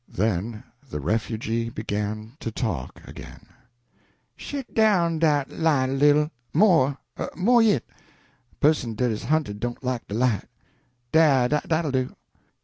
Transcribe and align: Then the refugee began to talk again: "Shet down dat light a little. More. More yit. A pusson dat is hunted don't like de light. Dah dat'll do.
Then 0.09 0.63
the 0.89 0.99
refugee 0.99 1.69
began 1.69 2.31
to 2.39 2.49
talk 2.51 3.07
again: 3.07 3.45
"Shet 4.35 4.73
down 4.73 5.19
dat 5.19 5.51
light 5.51 5.91
a 5.91 5.93
little. 5.93 6.31
More. 6.55 6.97
More 7.35 7.61
yit. 7.61 7.87
A 8.51 8.55
pusson 8.55 8.95
dat 8.95 9.11
is 9.11 9.25
hunted 9.25 9.59
don't 9.59 9.83
like 9.83 10.07
de 10.07 10.15
light. 10.15 10.47
Dah 11.11 11.47
dat'll 11.49 11.91
do. 11.91 12.15